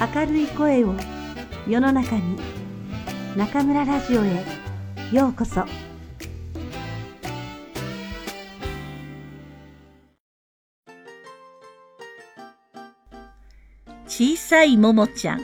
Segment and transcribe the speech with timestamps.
[0.00, 0.94] 明るい声を
[1.68, 2.38] 世の中に
[3.36, 4.46] 中村ラジオへ
[5.12, 5.66] ようこそ。
[14.06, 15.42] 小さいももちゃん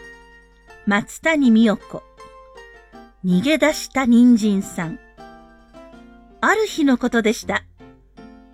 [0.86, 2.02] 松谷美代子。
[3.26, 4.98] 逃げ出した人参さん。
[6.40, 7.64] ある日のことでした。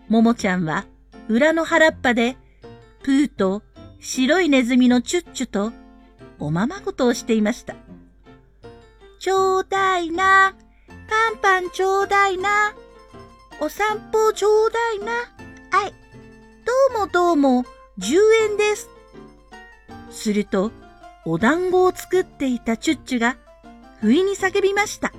[0.08, 0.84] ももちゃんは
[1.28, 2.36] 裏の原っぱで
[3.04, 3.62] プーと
[4.00, 5.72] 白いネズミのチュッチュと
[6.42, 7.76] おままごとをしていました。
[9.20, 10.56] ちょうだいな、
[11.08, 12.74] パンパンちょうだいな、
[13.60, 15.12] お散歩ちょうだいな、
[15.70, 15.92] はい、
[16.90, 17.64] どうもどうも、
[18.00, 18.16] 10
[18.50, 18.90] 円です。
[20.10, 20.72] すると、
[21.24, 23.36] お団子を作っていたチュッチュが、
[24.00, 25.12] 不意に叫びました。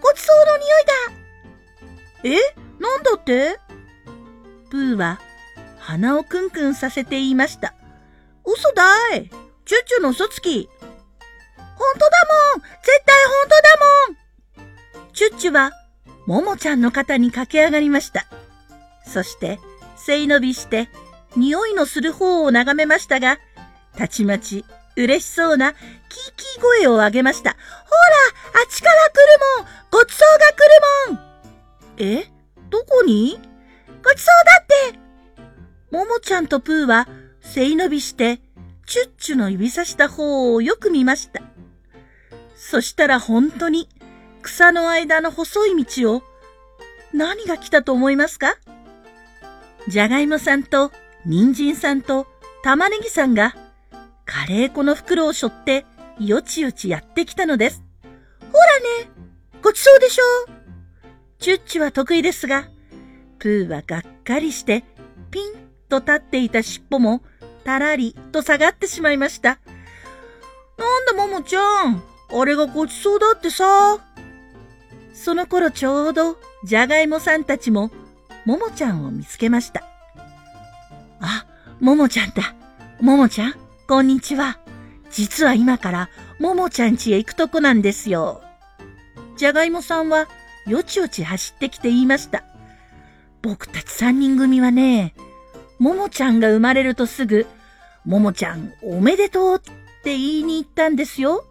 [0.00, 2.40] ごちそうの匂いだ。
[2.50, 2.80] え？
[2.80, 3.60] なんだって？
[4.70, 5.20] プーは
[5.78, 7.74] 鼻をクンクンさせて言いました。
[8.44, 9.30] 嘘だい。
[9.70, 10.68] チュッチュの嘘つき。
[11.56, 12.06] 本当だ
[12.56, 12.60] もん。
[12.60, 15.12] 絶対本当だもん。
[15.12, 15.70] チュッチュは、
[16.26, 18.26] ももちゃんの肩に駆け上がりました。
[19.06, 19.60] そして、
[19.96, 20.88] 背伸びして、
[21.36, 23.38] 匂いのする方を眺めましたが、
[23.96, 24.64] たちまち、
[24.96, 27.50] 嬉しそうな、キーキー声を上げました。
[27.50, 29.14] ほら、あっちから来
[29.54, 29.68] るもん。
[29.92, 30.58] ごちそうが来
[31.08, 32.18] るもん。
[32.18, 32.26] え？
[32.70, 33.38] どこに？
[34.02, 35.96] ごちそうだって。
[35.96, 37.06] ももちゃんとプーは
[37.40, 38.40] 背伸びして、
[38.90, 41.42] チュッチュの指さした方をよく見ました。
[42.56, 43.88] そしたら本当に
[44.42, 46.22] 草の間の細い道を
[47.14, 48.56] 何が来たと思いますか？
[49.86, 50.90] じゃがいもさんと
[51.24, 52.26] 人参さんと
[52.64, 53.54] 玉ねぎさんが
[54.24, 55.86] カレー粉の袋を背負って
[56.18, 57.84] よちよちやってきたのです。
[58.02, 59.10] ほらね、
[59.62, 60.22] ごちそうでしょ？
[60.50, 60.50] う
[61.38, 62.66] チュッチュは得意ですが、
[63.38, 64.82] プーはがっかりして
[65.30, 65.52] ピン
[65.88, 67.22] と立っていた尻尾も
[67.64, 69.58] たらりと下がってしまいました。
[70.78, 73.98] なんだももちゃん、あれがごちそうだってさ。
[75.12, 77.90] その頃ちょうどじゃがいもさんたちも
[78.46, 79.82] ももちゃんを見つけました。
[81.20, 81.44] あ、
[81.80, 82.54] ももちゃんだ。
[83.00, 83.54] ももちゃん、
[83.86, 84.58] こんにちは。
[85.10, 88.42] 実は今からももちゃん家へ行くとこなんですよ。
[89.36, 90.28] じゃがいもさんは
[90.66, 92.44] よちよち走ってきて言いました。
[93.42, 95.14] 僕たち三人組はね、
[95.80, 97.46] ももちゃんが生まれるとすぐ、
[98.04, 99.72] ももちゃんおめでとうって
[100.04, 101.44] 言いに行ったんですよ。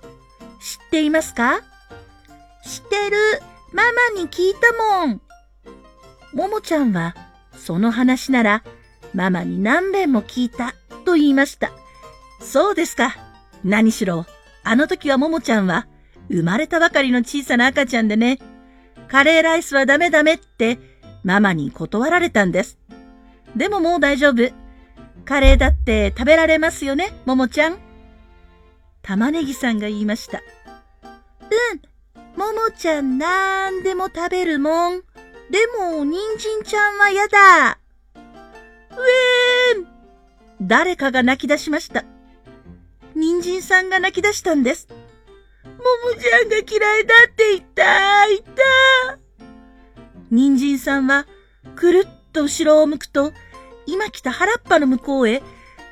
[0.61, 1.61] 知っていますか？
[2.63, 3.17] 知ってる。
[3.73, 3.83] マ
[4.15, 5.21] マに聞いたもん。
[6.33, 7.15] ももちゃんは、
[7.53, 8.63] その話なら、
[9.13, 10.73] ママに何遍も聞いた
[11.05, 11.71] と言いました。
[12.39, 13.15] そうですか。
[13.63, 14.25] 何しろ、
[14.63, 15.87] あの時はももちゃんは、
[16.29, 18.39] 生まれたばかりの小さな赤ちゃんでね、
[19.07, 20.79] カレーライスはダメダメって
[21.23, 22.78] ママに断られたんです。
[23.55, 24.51] でももう大丈夫。
[25.25, 27.77] カレーだって食べられますよね、ももちゃん。
[29.01, 30.41] 玉ねぎさんが言いました。
[31.03, 35.01] うん、ももちゃんなんでも食べるもん。
[35.49, 37.79] でも、人参ちゃんはやだ。
[38.11, 38.99] う
[39.75, 39.87] えーん
[40.61, 42.03] 誰かが泣き出しました。
[43.15, 44.87] 人参さんが泣き出したんです。
[45.63, 49.19] ももちゃんが嫌いだって言った、言った。
[50.29, 51.25] 人参さんは
[51.75, 53.33] くるっと後ろを向くと、
[53.85, 55.43] 今来た原っぱの向こうへ、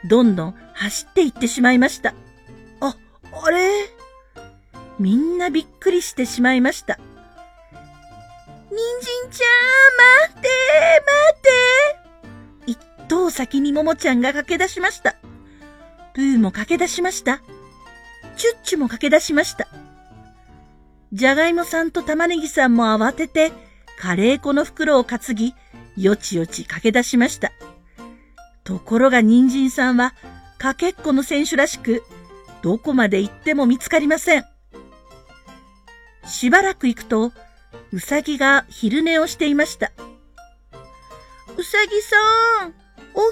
[0.06, 2.14] どんどん走っていってしまいました。
[2.80, 2.96] あ、
[3.34, 3.90] あれ？
[4.98, 6.98] みんなびっくりしてしまいました。
[8.70, 9.46] 人参ちゃ
[10.26, 10.48] ん、待って
[11.06, 11.42] 待っ
[12.66, 15.16] て一頭先にももちゃんが駆け出しました。
[16.14, 17.42] プーも駆け出しました。
[18.38, 19.68] チュッチュも駆け出しました。
[21.12, 23.52] じゃがいもさんと玉ねぎさんも慌てて、
[24.00, 25.56] カレー粉の袋を担ぎ、
[25.98, 27.52] よちよち駆け出しました。
[28.64, 30.14] ところが人参さんは、
[30.60, 32.04] かけっこの選手らしく、
[32.62, 34.46] どこまで行っても見つかりません。
[36.26, 37.32] しばらく行くと、
[37.92, 39.92] うさぎが昼寝をしていました。
[41.58, 42.74] うさぎさん、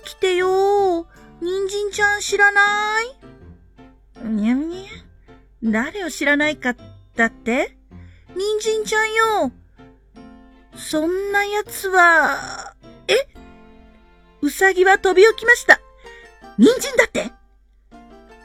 [0.03, 1.07] 起きてよ。
[1.41, 4.27] 人参ちゃん知らない？
[4.27, 4.89] にゃにゃ。
[5.63, 6.75] 誰を知らないか
[7.15, 7.77] だって？
[8.35, 9.51] 人参ちゃんよ。
[10.75, 12.64] そんな奴は、
[14.45, 15.81] うさぎは飛び起きました。
[16.59, 17.31] 人参だって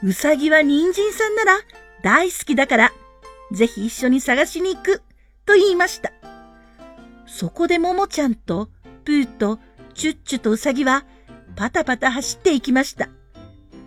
[0.01, 1.59] うさぎは人参さんなら
[2.01, 2.91] 大好きだから、
[3.51, 5.03] ぜひ一緒に探しに行く、
[5.45, 6.11] と言いました。
[7.27, 8.69] そこでももちゃんと、
[9.05, 9.59] プーと、
[9.93, 11.05] チュッチュとうさぎは、
[11.55, 13.09] パタパタ走っていきました。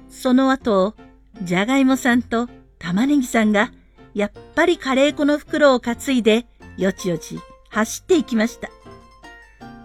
[0.08, 0.94] その後、
[1.42, 3.72] じゃがいもさんと玉ねぎさんが、
[4.14, 6.46] やっぱりカレー粉の袋を担いで、
[6.78, 7.40] よちよち
[7.70, 8.70] 走っていきました。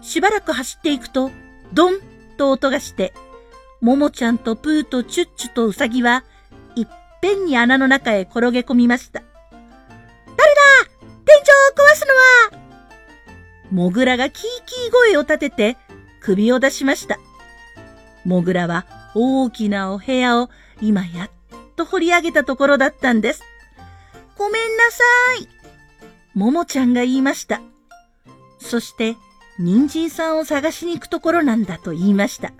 [0.00, 1.32] しばらく走っていくと、
[1.72, 2.09] ドン
[2.40, 3.12] と音がして、
[3.82, 6.24] ももちゃんとプーとチュッチュとウサギは
[6.74, 6.86] いっ
[7.20, 9.22] ぺんに穴の中へ転げ込みました。
[9.50, 9.58] 誰
[10.36, 10.90] だ？
[11.26, 11.40] 天井
[11.70, 12.64] を壊すのは？
[13.70, 15.76] モグラがキーキー声を立てて
[16.22, 17.18] 首を出しました。
[18.24, 20.48] モグラは大きなお部屋を
[20.80, 21.30] 今やっ
[21.76, 23.42] と掘り上げたところだったんです。
[24.38, 25.04] ごめんなさ
[25.42, 26.38] い。
[26.38, 27.60] ももちゃんが言いました。
[28.58, 29.16] そして、
[29.60, 32.54] 人参さんを探しに行くところなんだと言いました。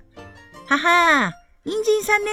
[0.67, 1.33] はは
[1.65, 2.31] 人参さんね。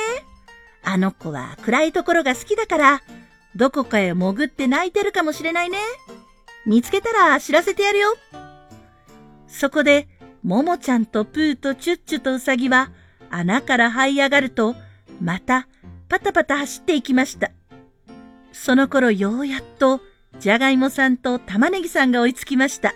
[0.83, 3.01] あの子は暗いところが好きだから、
[3.55, 5.77] どこかへ潜って泣いてるかもしれないね。
[6.65, 8.13] 見つけたら知らせてやるよ。
[9.47, 10.09] そこで、
[10.43, 12.91] ももちゃんとプーとチュッチュとウサギは
[13.29, 14.75] 穴から這い上がると、
[15.21, 15.69] また
[16.09, 17.51] パタパタ走っていきました。
[18.51, 20.01] その頃ようやっと、
[20.39, 22.93] じゃがいもさんと玉ねぎさんが追いつきました。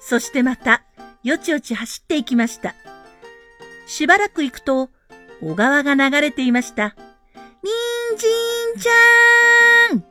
[0.00, 0.82] そしてまた、
[1.28, 2.74] よちよち走っていきました。
[3.86, 4.88] しばらく行くと、
[5.42, 6.96] 小川が流れていました。
[7.62, 10.04] にんじんちゃん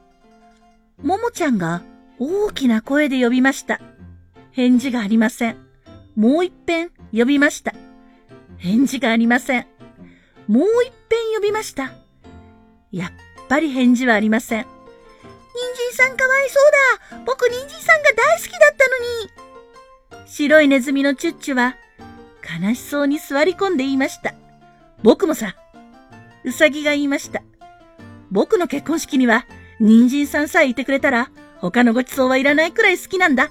[1.01, 1.81] ももちゃんが
[2.19, 3.81] 大きな声で呼びました。
[4.51, 5.57] 返事がありません。
[6.15, 7.73] もう一遍呼びました。
[8.57, 9.65] 返事がありません。
[10.47, 11.93] もう一遍呼びました。
[12.91, 13.11] やっ
[13.49, 14.61] ぱり返事はありません。
[14.61, 14.69] 人
[15.95, 16.59] 参さんかわいそ
[17.09, 17.23] うだ。
[17.25, 19.46] 僕人参さんが大好きだったのに。
[20.27, 21.75] 白いネズミのチュッチュは
[22.61, 24.33] 悲しそうに座り込んで言いました。
[25.03, 25.55] 僕もさ。
[26.43, 27.41] うさぎが言いました。
[28.31, 29.45] 僕の結婚式には
[29.79, 31.29] 人参さんさえいてくれたら
[31.59, 33.49] 他のごちそうはいらないくらい好きなんだ。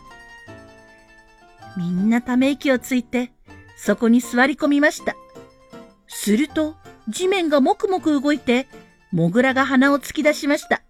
[1.76, 3.32] みんなため息をついて
[3.76, 5.14] そこに座り込みました。
[6.08, 6.76] すると
[7.08, 8.66] 地面がもくもく動いて
[9.12, 10.82] モグラが鼻を突き出しました。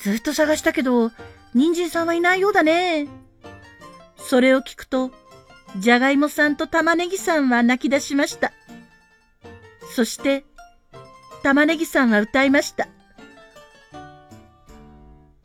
[0.00, 1.10] ずっと探したけど、
[1.54, 3.06] 人参さんはいないようだね。
[4.28, 5.10] それを聞くと、
[5.78, 8.52] じゃがいもさんと玉ねぎさんは泣き出しました。
[9.94, 10.44] そして、
[11.42, 12.88] 玉ねぎさんは歌いました。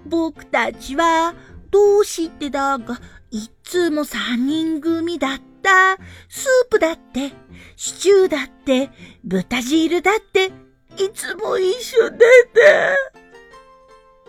[0.05, 1.33] 僕たちは
[1.69, 2.99] どうしてだが、
[3.31, 5.97] いつも三人組だった。
[6.29, 7.31] スープだって、
[7.75, 8.89] シチューだって、
[9.23, 10.45] 豚汁だって、
[10.97, 12.25] いつも一緒でて。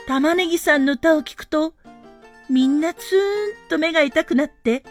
[0.09, 1.75] 玉ねぎさんの歌を聞くと、
[2.51, 4.83] みんなツーンと目が痛くなって、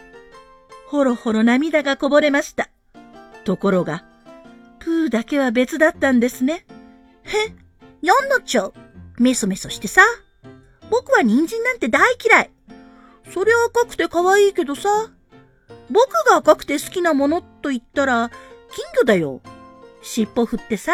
[0.86, 2.70] ほろほろ涙がこぼれました。
[3.44, 4.04] ところが、
[4.78, 6.64] プーだけは別だったんですね。
[7.24, 7.36] へ、
[8.00, 8.74] やんなっちゃう？
[9.18, 10.02] メソメソしてさ。
[10.88, 12.50] 僕は人参なんて大嫌い。
[13.30, 14.88] そりゃ赤くて可愛いけどさ。
[15.90, 18.30] 僕が赤くて好きなものと言ったら、
[18.70, 19.40] 金魚だよ。
[20.02, 20.92] 尻尾振ってさ。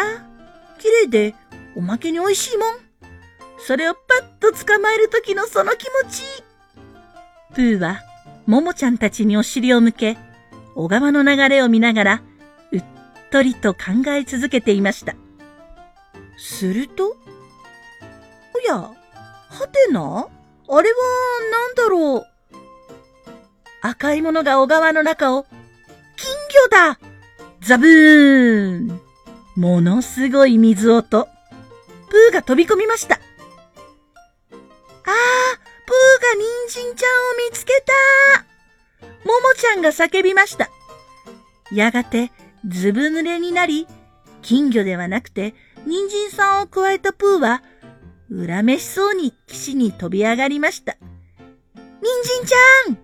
[0.79, 1.35] 綺麗で、
[1.75, 2.69] おまけに美味しいもん。
[3.59, 6.23] それをパッと捕まえる時のその気持ち。
[7.55, 8.01] プーは、
[8.45, 10.17] ももちゃんたちにお尻を向け、
[10.75, 12.21] 小川の流れを見ながら、
[12.71, 12.83] うっ
[13.31, 13.79] とりと考
[14.09, 15.15] え続けていました。
[16.37, 17.15] すると、
[18.53, 18.93] おや、は
[19.71, 20.27] てな？
[20.67, 20.95] あれは
[21.51, 22.25] 何だろう？
[23.81, 25.45] 赤いものが小川の中を、
[26.17, 26.33] 金
[26.69, 26.99] 魚だ
[27.61, 28.99] ザブーン
[29.55, 31.25] ものすごい水音。
[31.25, 33.15] プーが飛び込みました。
[33.15, 33.19] あ
[35.07, 35.13] あ、
[35.85, 38.45] プーが人参ちゃんを見つけた
[39.25, 40.69] ももちゃんが叫びました。
[41.71, 42.31] やがて、
[42.67, 43.87] ずぶ濡れになり、
[44.41, 47.63] 金魚ではなくて、人参さんを加えたプーは、
[48.29, 50.97] 恨めしそうに岸に飛び上がりました。
[51.73, 52.97] 人参ちゃん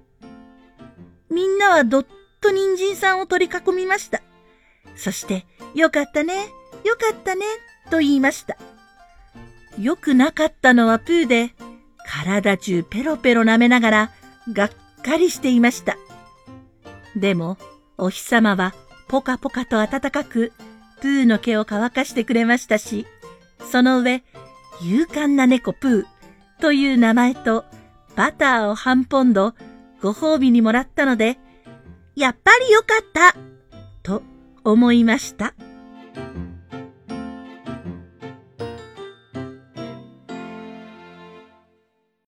[1.29, 2.05] みんなはどっ
[2.39, 4.21] と人参さんを取り囲みました。
[4.95, 6.49] そして、よかったね、
[6.83, 7.45] よかったね、
[7.89, 8.57] と言いました。
[9.79, 11.53] よくなかったのはプーで、
[12.11, 14.11] 体中ペロペロ舐めながら、
[14.51, 15.95] がっかりしていました。
[17.15, 17.57] でも、
[17.97, 18.73] お日様は
[19.07, 20.51] ポカポカと暖かく、
[20.99, 23.07] プーの毛を乾かしてくれましたし、
[23.71, 24.23] その上、
[24.81, 27.63] 勇敢な猫プーという名前と、
[28.17, 29.53] バターを半ポンド
[30.01, 31.39] ご褒美にもらったので、
[32.17, 33.37] やっぱりよかった
[34.03, 34.21] と
[34.65, 35.53] 思いました。